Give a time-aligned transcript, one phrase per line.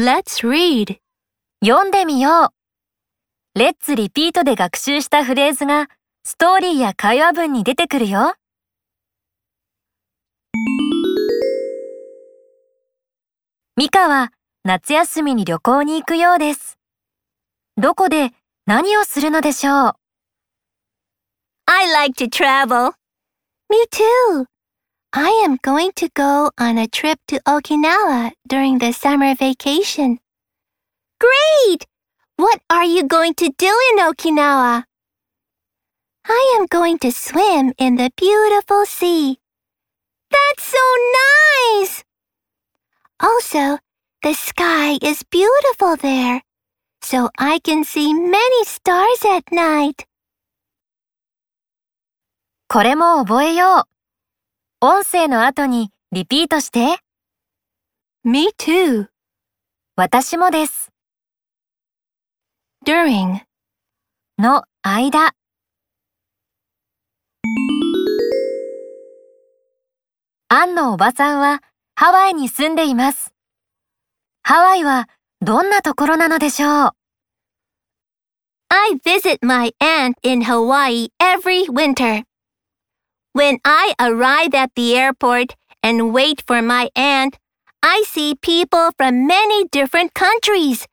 [0.00, 0.96] Let's read.
[1.62, 2.54] 読んでみよ
[3.54, 3.58] う。
[3.58, 5.90] レッツリピートで学習したフレーズが
[6.24, 8.32] ストーリーや会話文に出てくるよ。
[13.76, 14.32] ミカは
[14.64, 16.78] 夏休みに旅行に行くようです。
[17.76, 18.30] どこで
[18.64, 19.92] 何をするのでしょう
[21.66, 22.92] ？I like to travel.
[23.68, 24.46] Me too.
[25.13, 30.19] I am going to go on a trip to Okinawa during the summer vacation.
[31.19, 31.87] Great!
[32.35, 34.83] What are you going to do in Okinawa?
[36.27, 39.39] I am going to swim in the beautiful sea.
[40.29, 40.83] That's so
[41.79, 42.03] nice!
[43.21, 43.79] Also,
[44.21, 46.41] the sky is beautiful there,
[47.01, 50.05] so I can see many stars at night.
[52.67, 53.95] これも覚えよう。
[54.82, 57.00] 音声の後にリピートして。
[58.24, 59.08] Me too.
[59.94, 60.88] 私もです。
[62.86, 63.40] During.
[64.38, 65.34] の間。
[70.48, 71.60] アンのおばさんは
[71.94, 73.34] ハワイに住んでいます。
[74.42, 75.10] ハワイは
[75.42, 76.90] どんなところなのでしょう
[78.70, 82.24] ？I visit my aunt in Hawaii every winter.
[83.40, 87.38] When I arrive at the airport and wait for my aunt,
[87.82, 90.86] I see people from many different countries.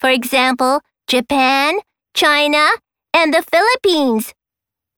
[0.00, 1.78] For example, Japan,
[2.12, 2.68] China,
[3.14, 4.34] and the Philippines.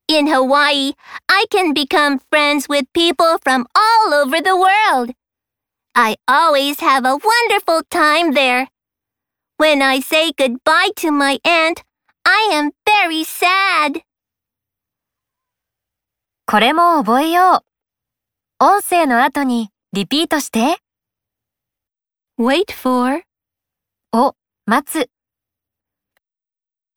[0.09, 0.95] In Hawaii,
[1.29, 5.13] I can become friends with people from all over the world.
[5.95, 8.67] I always have a wonderful time there.
[9.59, 11.85] When I say goodbye to my aunt,
[12.25, 14.03] I am very sad.
[16.57, 17.63] これも覚えよ
[18.61, 18.65] う。
[18.65, 20.79] 音声の後にリピートして。
[22.41, 23.21] Wait for.
[24.15, 25.11] を待つ。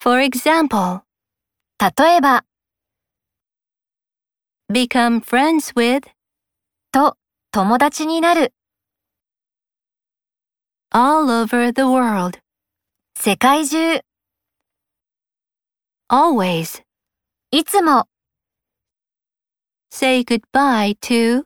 [0.02, 1.02] For example,
[1.78, 2.46] 例えば、
[4.72, 6.08] become friends with
[6.94, 7.18] と
[7.52, 8.54] 友達になる。
[10.92, 12.40] all over the world.
[13.14, 14.00] 世界中。
[16.10, 16.82] Always.
[17.52, 18.08] いつも
[20.02, 21.44] Say goodbye to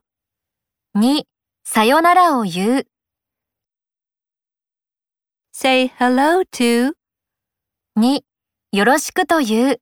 [0.94, 1.25] に
[1.64, 2.88] さよならを言う。
[5.52, 6.92] say hello to
[7.96, 8.24] に
[8.72, 9.81] よろしくと言う。